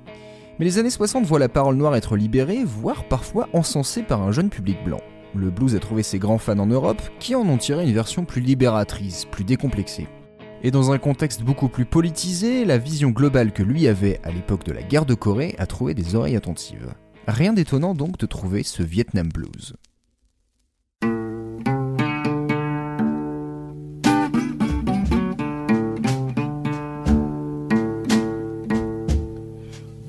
Mais 0.58 0.64
les 0.64 0.78
années 0.78 0.88
60 0.88 1.26
voient 1.26 1.38
la 1.38 1.50
parole 1.50 1.76
noire 1.76 1.94
être 1.94 2.16
libérée, 2.16 2.64
voire 2.64 3.04
parfois 3.04 3.50
encensée 3.52 4.02
par 4.02 4.22
un 4.22 4.32
jeune 4.32 4.48
public 4.48 4.78
blanc. 4.82 5.02
Le 5.34 5.50
blues 5.50 5.74
a 5.74 5.78
trouvé 5.78 6.02
ses 6.02 6.18
grands 6.18 6.38
fans 6.38 6.58
en 6.58 6.66
Europe, 6.66 7.02
qui 7.20 7.34
en 7.34 7.46
ont 7.46 7.58
tiré 7.58 7.84
une 7.84 7.92
version 7.92 8.24
plus 8.24 8.40
libératrice, 8.40 9.26
plus 9.26 9.44
décomplexée. 9.44 10.08
Et 10.66 10.72
dans 10.72 10.90
un 10.90 10.98
contexte 10.98 11.44
beaucoup 11.44 11.68
plus 11.68 11.84
politisé, 11.84 12.64
la 12.64 12.76
vision 12.76 13.10
globale 13.10 13.52
que 13.52 13.62
lui 13.62 13.86
avait 13.86 14.18
à 14.24 14.32
l'époque 14.32 14.64
de 14.64 14.72
la 14.72 14.82
guerre 14.82 15.06
de 15.06 15.14
Corée 15.14 15.54
a 15.58 15.66
trouvé 15.66 15.94
des 15.94 16.16
oreilles 16.16 16.34
attentives. 16.34 16.92
Rien 17.28 17.52
d'étonnant 17.52 17.94
donc 17.94 18.18
de 18.18 18.26
trouver 18.26 18.64
ce 18.64 18.82
Vietnam 18.82 19.28
Blues. 19.28 19.76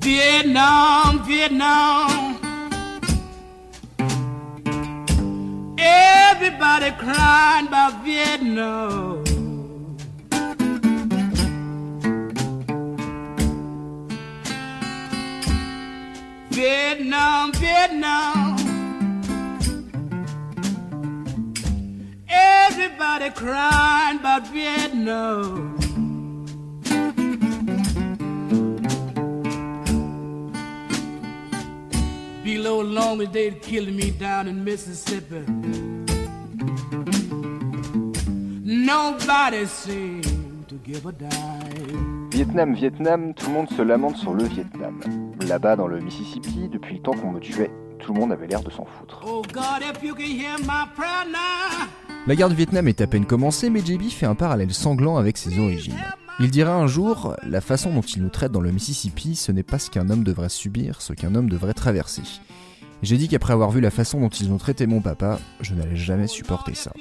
Vietnam, 0.02 1.22
Vietnam. 1.24 2.34
Everybody 5.78 6.90
crying 6.98 7.68
about 7.68 8.04
Vietnam. 8.04 9.27
Vietnam, 16.58 17.52
Vietnam. 17.52 18.56
Everybody 22.28 23.30
crying 23.30 24.18
about 24.18 24.48
Vietnam. 24.48 25.78
Below 32.42 32.82
long 32.82 33.20
as 33.20 33.28
they'd 33.28 33.62
killing 33.62 33.94
me 33.94 34.10
down 34.10 34.48
in 34.48 34.64
Mississippi. 34.64 35.44
Nobody 38.64 39.64
seemed 39.66 40.68
to 40.68 40.74
give 40.82 41.06
a 41.06 41.12
dime. 41.12 42.30
Vietnam, 42.32 42.74
Vietnam, 42.74 43.32
tout 43.34 43.46
le 43.46 43.52
monde 43.52 43.70
se 43.70 43.82
lamente 43.82 44.16
sur 44.16 44.34
le 44.34 44.42
Vietnam. 44.48 45.27
Là-bas, 45.48 45.76
dans 45.76 45.86
le 45.86 45.98
Mississippi, 46.00 46.68
depuis 46.70 46.96
le 46.96 47.00
temps 47.00 47.12
qu'on 47.12 47.32
me 47.32 47.40
tuait, 47.40 47.70
tout 47.98 48.12
le 48.12 48.20
monde 48.20 48.32
avait 48.32 48.46
l'air 48.46 48.62
de 48.62 48.70
s'en 48.70 48.84
foutre. 48.84 49.24
Oh 49.26 49.40
La 52.26 52.36
guerre 52.36 52.50
du 52.50 52.54
Vietnam 52.54 52.86
est 52.86 53.00
à 53.00 53.06
peine 53.06 53.24
commencée, 53.24 53.70
mais 53.70 53.80
JB 53.80 54.10
fait 54.10 54.26
un 54.26 54.34
parallèle 54.34 54.74
sanglant 54.74 55.16
avec 55.16 55.38
ses 55.38 55.58
origines. 55.58 55.96
Il 56.38 56.50
dira 56.50 56.74
un 56.74 56.86
jour 56.86 57.34
La 57.44 57.62
façon 57.62 57.94
dont 57.94 58.02
il 58.02 58.22
nous 58.22 58.28
traite 58.28 58.52
dans 58.52 58.60
le 58.60 58.72
Mississippi, 58.72 59.36
ce 59.36 59.50
n'est 59.50 59.62
pas 59.62 59.78
ce 59.78 59.88
qu'un 59.88 60.10
homme 60.10 60.22
devrait 60.22 60.50
subir, 60.50 61.00
ce 61.00 61.14
qu'un 61.14 61.34
homme 61.34 61.48
devrait 61.48 61.72
traverser. 61.72 62.22
J'ai 63.02 63.16
dit 63.16 63.28
qu'après 63.28 63.54
avoir 63.54 63.70
vu 63.70 63.80
la 63.80 63.90
façon 63.90 64.20
dont 64.20 64.28
ils 64.28 64.52
ont 64.52 64.58
traité 64.58 64.86
mon 64.86 65.00
papa, 65.00 65.38
je 65.62 65.74
n'allais 65.74 65.96
jamais 65.96 66.26
supporter 66.26 66.74
ça. 66.74 66.92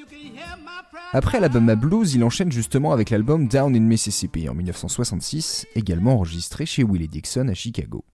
Après 1.12 1.42
l'album 1.42 1.68
à 1.68 1.75
blues, 1.75 2.16
il 2.16 2.24
enchaîne 2.24 2.51
justement 2.54 2.94
avec 2.94 3.10
l'album 3.10 3.50
Down 3.50 3.75
in 3.75 3.82
Mississippi 3.82 4.48
en 4.48 4.54
1966, 4.54 5.66
également 5.75 6.13
enregistré 6.13 6.66
chez 6.66 6.86
Willie 6.86 7.10
Dixon 7.10 7.50
à 7.50 7.54
Chicago. 7.54 8.06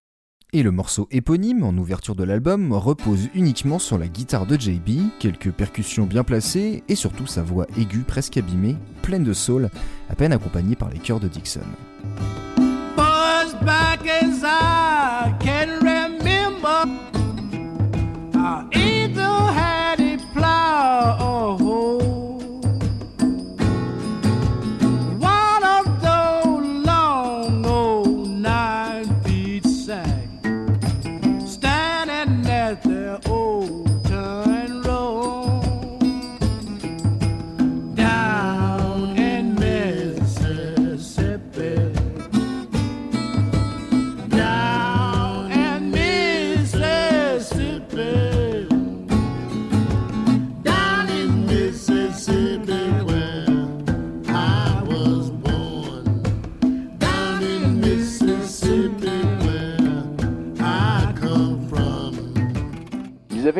Et 0.55 0.61
le 0.61 0.69
morceau 0.69 1.07
éponyme, 1.09 1.63
en 1.63 1.75
ouverture 1.75 2.13
de 2.13 2.23
l'album, 2.23 2.73
repose 2.73 3.27
uniquement 3.33 3.79
sur 3.79 3.97
la 3.97 4.07
guitare 4.07 4.45
de 4.45 4.55
JB, 4.55 5.09
quelques 5.17 5.51
percussions 5.51 6.05
bien 6.05 6.23
placées 6.23 6.83
et 6.87 6.93
surtout 6.93 7.25
sa 7.25 7.41
voix 7.41 7.65
aiguë 7.75 8.03
presque 8.07 8.37
abîmée, 8.37 8.75
pleine 9.01 9.23
de 9.23 9.33
soul, 9.33 9.71
à 10.11 10.15
peine 10.15 10.31
accompagnée 10.31 10.75
par 10.75 10.91
les 10.91 10.99
chœurs 10.99 11.19
de 11.19 11.27
Dixon. 11.27 11.61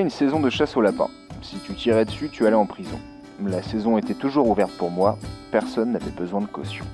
Une 0.01 0.10
saison 0.10 0.39
de 0.39 0.49
chasse 0.49 0.75
au 0.75 0.82
lapin. 0.82 1.10
Si 1.41 1.58
tu 1.60 1.73
tirais 1.73 2.06
dessus, 2.06 2.29
tu 2.32 2.45
allais 2.45 2.56
en 2.56 2.65
prison. 2.65 2.99
La 3.45 3.62
saison 3.62 3.97
était 3.97 4.13
toujours 4.13 4.49
ouverte 4.49 4.71
pour 4.77 4.91
moi, 4.91 5.17
personne 5.51 5.91
n'avait 5.91 6.12
besoin 6.12 6.41
de 6.41 6.47
caution. 6.47 6.86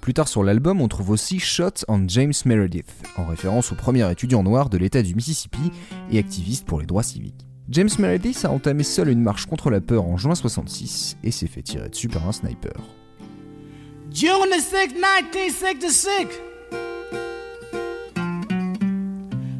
Plus 0.00 0.14
tard 0.14 0.26
sur 0.26 0.42
l'album, 0.42 0.80
on 0.80 0.88
trouve 0.88 1.10
aussi 1.10 1.38
Shot 1.38 1.84
on 1.86 2.08
James 2.08 2.32
Meredith, 2.44 2.90
en 3.16 3.24
référence 3.24 3.70
au 3.70 3.76
premier 3.76 4.10
étudiant 4.10 4.42
noir 4.42 4.68
de 4.68 4.76
l'État 4.76 5.02
du 5.02 5.14
Mississippi 5.14 5.70
et 6.10 6.18
activiste 6.18 6.66
pour 6.66 6.80
les 6.80 6.86
droits 6.86 7.04
civiques. 7.04 7.46
James 7.68 7.88
Meredith 7.98 8.44
a 8.44 8.50
entamé 8.50 8.82
seul 8.82 9.08
une 9.08 9.22
marche 9.22 9.46
contre 9.46 9.70
la 9.70 9.80
peur 9.80 10.04
en 10.04 10.16
juin 10.16 10.34
66 10.34 11.16
et 11.22 11.30
s'est 11.30 11.46
fait 11.46 11.62
tirer 11.62 11.88
dessus 11.88 12.08
par 12.08 12.26
un 12.28 12.32
sniper. 12.32 12.74
June 14.12 14.32
6, 14.58 14.94
1966 14.94 16.51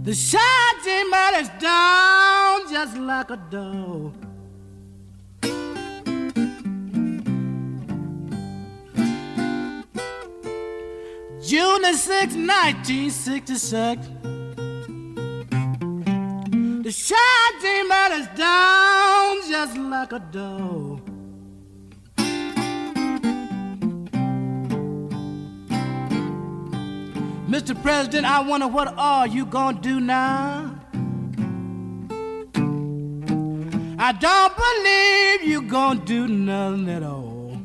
The 0.04 0.14
shouting 0.14 1.10
man 1.10 1.34
is 1.36 1.48
down 1.60 2.68
just 2.68 2.96
like 2.98 3.30
a 3.30 3.36
dog. 3.36 4.12
June 11.40 11.84
6, 11.84 12.34
1966. 12.34 14.08
The 16.82 16.90
shouting 16.90 17.88
man 17.88 18.12
is 18.20 18.26
down 18.36 19.36
just 19.48 19.76
like 19.76 20.12
a 20.12 20.18
dog. 20.18 21.01
Mr. 27.52 27.74
President, 27.74 28.24
I 28.24 28.40
wonder 28.48 28.66
what 28.66 28.94
are 28.96 29.28
you 29.28 29.44
gonna 29.44 29.78
do 29.78 30.00
now? 30.00 30.70
I 33.98 34.14
don't 34.14 34.54
believe 34.56 35.52
you 35.52 35.60
gonna 35.60 36.00
do 36.00 36.26
nothing 36.28 36.88
at 36.88 37.02
all. 37.02 37.58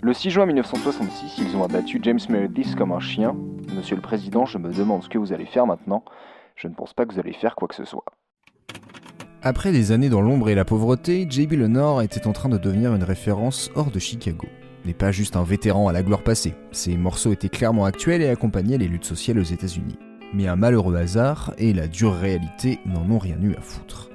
Le 0.00 0.14
6 0.14 0.30
juin 0.30 0.46
1966, 0.46 1.42
ils 1.42 1.54
ont 1.54 1.62
abattu 1.62 2.00
James 2.02 2.20
Meredith 2.30 2.74
comme 2.74 2.90
un 2.90 3.00
chien. 3.00 3.36
Monsieur 3.76 3.96
le 3.96 4.00
Président, 4.00 4.46
je 4.46 4.56
me 4.56 4.72
demande 4.72 5.02
ce 5.02 5.10
que 5.10 5.18
vous 5.18 5.34
allez 5.34 5.44
faire 5.44 5.66
maintenant. 5.66 6.02
Je 6.56 6.68
ne 6.68 6.72
pense 6.72 6.94
pas 6.94 7.04
que 7.04 7.12
vous 7.12 7.20
allez 7.20 7.34
faire 7.34 7.54
quoi 7.54 7.68
que 7.68 7.74
ce 7.74 7.84
soit. 7.84 8.06
Après 9.42 9.72
des 9.72 9.92
années 9.92 10.08
dans 10.08 10.22
l'ombre 10.22 10.48
et 10.48 10.54
la 10.54 10.64
pauvreté, 10.64 11.26
J.B. 11.28 11.52
Lenore 11.52 12.00
était 12.00 12.26
en 12.26 12.32
train 12.32 12.48
de 12.48 12.56
devenir 12.56 12.94
une 12.94 13.04
référence 13.04 13.70
hors 13.74 13.90
de 13.90 13.98
Chicago 13.98 14.48
n'est 14.84 14.94
pas 14.94 15.12
juste 15.12 15.36
un 15.36 15.44
vétéran 15.44 15.88
à 15.88 15.92
la 15.92 16.02
gloire 16.02 16.22
passée. 16.22 16.54
Ses 16.72 16.96
morceaux 16.96 17.32
étaient 17.32 17.48
clairement 17.48 17.84
actuels 17.84 18.22
et 18.22 18.28
accompagnaient 18.28 18.78
les 18.78 18.88
luttes 18.88 19.04
sociales 19.04 19.38
aux 19.38 19.42
États-Unis. 19.42 19.98
Mais 20.34 20.48
un 20.48 20.56
malheureux 20.56 20.96
hasard 20.96 21.54
et 21.58 21.72
la 21.72 21.88
dure 21.88 22.14
réalité 22.14 22.80
n'en 22.86 23.10
ont 23.10 23.18
rien 23.18 23.36
eu 23.42 23.54
à 23.54 23.60
foutre. 23.60 24.10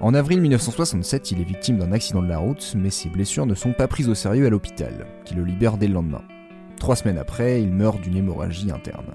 En 0.00 0.14
avril 0.14 0.40
1967, 0.40 1.30
il 1.30 1.40
est 1.40 1.44
victime 1.44 1.78
d'un 1.78 1.92
accident 1.92 2.22
de 2.22 2.28
la 2.28 2.38
route, 2.38 2.74
mais 2.76 2.90
ses 2.90 3.10
blessures 3.10 3.46
ne 3.46 3.54
sont 3.54 3.72
pas 3.72 3.86
prises 3.86 4.08
au 4.08 4.14
sérieux 4.14 4.46
à 4.46 4.50
l'hôpital, 4.50 5.06
qui 5.24 5.34
le 5.34 5.44
libère 5.44 5.76
dès 5.76 5.88
le 5.88 5.94
lendemain. 5.94 6.22
Trois 6.78 6.96
semaines 6.96 7.18
après, 7.18 7.62
il 7.62 7.70
meurt 7.70 8.00
d'une 8.00 8.16
hémorragie 8.16 8.70
interne. 8.70 9.12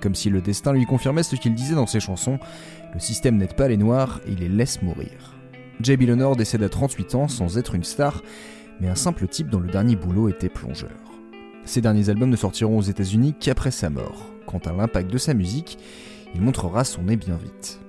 Comme 0.00 0.16
si 0.16 0.30
le 0.30 0.40
destin 0.40 0.72
lui 0.72 0.86
confirmait 0.86 1.22
ce 1.22 1.36
qu'il 1.36 1.54
disait 1.54 1.76
dans 1.76 1.86
ses 1.86 2.00
chansons, 2.00 2.38
le 2.92 3.00
système 3.00 3.36
n'aide 3.36 3.54
pas 3.54 3.68
les 3.68 3.76
noirs 3.76 4.20
et 4.26 4.34
les 4.34 4.48
laisse 4.48 4.82
mourir. 4.82 5.36
J.B. 5.80 6.02
Lenore 6.02 6.34
décède 6.34 6.64
à 6.64 6.68
38 6.68 7.14
ans 7.14 7.28
sans 7.28 7.56
être 7.56 7.76
une 7.76 7.84
star, 7.84 8.22
mais 8.80 8.88
un 8.88 8.94
simple 8.94 9.26
type 9.26 9.50
dont 9.50 9.60
le 9.60 9.70
dernier 9.70 9.96
boulot 9.96 10.28
était 10.28 10.48
plongeur. 10.48 10.90
Ses 11.64 11.80
derniers 11.80 12.08
albums 12.08 12.30
ne 12.30 12.36
sortiront 12.36 12.78
aux 12.78 12.82
États-Unis 12.82 13.34
qu'après 13.38 13.70
sa 13.70 13.90
mort. 13.90 14.30
Quant 14.46 14.58
à 14.64 14.72
l'impact 14.72 15.10
de 15.10 15.18
sa 15.18 15.34
musique, 15.34 15.78
il 16.34 16.40
montrera 16.40 16.84
son 16.84 17.02
nez 17.02 17.16
bien 17.16 17.36
vite. 17.36 17.80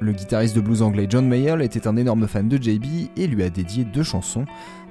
Le 0.00 0.12
guitariste 0.12 0.54
de 0.54 0.60
blues 0.60 0.82
anglais 0.82 1.06
John 1.10 1.26
Mayall 1.26 1.60
était 1.60 1.88
un 1.88 1.96
énorme 1.96 2.28
fan 2.28 2.48
de 2.48 2.56
JB 2.56 3.10
et 3.16 3.26
lui 3.26 3.42
a 3.42 3.50
dédié 3.50 3.84
deux 3.84 4.04
chansons, 4.04 4.44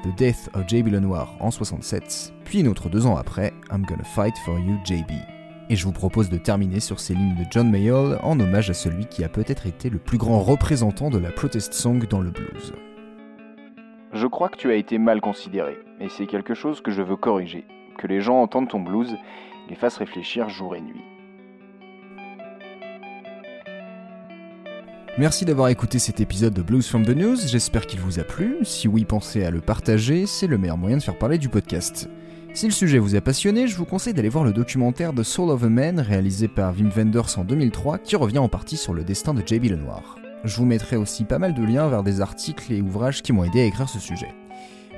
The 0.03 0.15
Death 0.17 0.49
of 0.53 0.67
JB 0.67 0.89
Lenoir 0.89 1.35
en 1.39 1.49
67, 1.49 2.33
puis 2.43 2.59
une 2.59 2.67
autre 2.67 2.89
deux 2.89 3.05
ans 3.05 3.15
après, 3.15 3.53
I'm 3.71 3.85
Gonna 3.85 4.03
Fight 4.03 4.35
for 4.43 4.59
You 4.59 4.77
JB. 4.85 5.11
Et 5.69 5.75
je 5.75 5.85
vous 5.85 5.93
propose 5.93 6.29
de 6.29 6.37
terminer 6.37 6.79
sur 6.79 6.99
ces 6.99 7.13
lignes 7.13 7.35
de 7.35 7.45
John 7.49 7.71
Mayall 7.71 8.19
en 8.21 8.39
hommage 8.39 8.69
à 8.69 8.73
celui 8.73 9.05
qui 9.05 9.23
a 9.23 9.29
peut-être 9.29 9.65
été 9.65 9.89
le 9.89 9.99
plus 9.99 10.17
grand 10.17 10.41
représentant 10.41 11.09
de 11.09 11.17
la 11.17 11.31
protest 11.31 11.73
song 11.73 12.05
dans 12.09 12.21
le 12.21 12.31
blues. 12.31 12.73
Je 14.13 14.25
crois 14.25 14.47
que 14.47 14.57
tu 14.57 14.71
as 14.71 14.75
été 14.75 14.97
mal 14.97 15.19
considéré, 15.19 15.77
et 15.99 16.07
c'est 16.07 16.27
quelque 16.27 16.53
chose 16.53 16.81
que 16.81 16.91
je 16.91 17.01
veux 17.01 17.17
corriger. 17.17 17.65
Que 17.97 18.07
les 18.07 18.21
gens 18.21 18.41
entendent 18.41 18.69
ton 18.69 18.79
blues, 18.79 19.15
les 19.69 19.75
fassent 19.75 19.97
réfléchir 19.97 20.47
jour 20.47 20.75
et 20.75 20.81
nuit. 20.81 21.03
Merci 25.17 25.45
d'avoir 25.45 25.69
écouté 25.69 25.99
cet 25.99 26.21
épisode 26.21 26.53
de 26.53 26.61
Blues 26.61 26.87
from 26.87 27.03
the 27.03 27.15
News, 27.15 27.37
j'espère 27.47 27.85
qu'il 27.85 27.99
vous 27.99 28.19
a 28.19 28.23
plu. 28.23 28.59
Si 28.63 28.87
oui, 28.87 29.03
pensez 29.03 29.43
à 29.43 29.51
le 29.51 29.61
partager, 29.61 30.25
c'est 30.25 30.47
le 30.47 30.57
meilleur 30.57 30.77
moyen 30.77 30.97
de 30.97 31.03
faire 31.03 31.17
parler 31.17 31.37
du 31.37 31.49
podcast. 31.49 32.07
Si 32.53 32.65
le 32.65 32.71
sujet 32.71 32.99
vous 32.99 33.15
a 33.15 33.21
passionné, 33.21 33.67
je 33.67 33.75
vous 33.75 33.85
conseille 33.85 34.13
d'aller 34.13 34.29
voir 34.29 34.43
le 34.43 34.53
documentaire 34.53 35.13
The 35.13 35.23
Soul 35.23 35.49
of 35.49 35.63
a 35.63 35.69
Man 35.69 35.99
réalisé 35.99 36.47
par 36.47 36.73
Wim 36.73 36.91
Wenders 36.95 37.37
en 37.37 37.43
2003 37.43 37.97
qui 37.97 38.15
revient 38.15 38.37
en 38.37 38.47
partie 38.47 38.77
sur 38.77 38.93
le 38.93 39.03
destin 39.03 39.33
de 39.33 39.41
JB 39.45 39.65
Lenoir. 39.65 40.17
Je 40.43 40.55
vous 40.57 40.65
mettrai 40.65 40.95
aussi 40.95 41.23
pas 41.23 41.39
mal 41.39 41.53
de 41.53 41.63
liens 41.63 41.87
vers 41.87 42.03
des 42.03 42.21
articles 42.21 42.71
et 42.71 42.81
ouvrages 42.81 43.21
qui 43.21 43.33
m'ont 43.33 43.43
aidé 43.43 43.61
à 43.61 43.65
écrire 43.65 43.89
ce 43.89 43.99
sujet. 43.99 44.33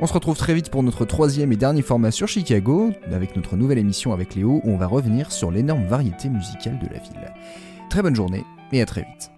On 0.01 0.07
se 0.07 0.13
retrouve 0.13 0.37
très 0.37 0.53
vite 0.53 0.69
pour 0.69 0.83
notre 0.83 1.05
troisième 1.05 1.51
et 1.51 1.57
dernier 1.57 1.81
format 1.81 2.11
sur 2.11 2.27
Chicago, 2.27 2.91
avec 3.11 3.35
notre 3.35 3.57
nouvelle 3.57 3.79
émission 3.79 4.13
avec 4.13 4.35
Léo 4.35 4.61
où 4.63 4.71
on 4.71 4.77
va 4.77 4.87
revenir 4.87 5.31
sur 5.31 5.51
l'énorme 5.51 5.85
variété 5.85 6.29
musicale 6.29 6.79
de 6.79 6.87
la 6.87 6.99
ville. 6.99 7.33
Très 7.89 8.01
bonne 8.01 8.15
journée 8.15 8.45
et 8.71 8.81
à 8.81 8.85
très 8.85 9.01
vite. 9.01 9.31